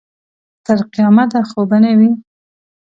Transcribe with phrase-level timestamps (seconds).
[0.65, 2.11] تر قیامته خو به نه وي.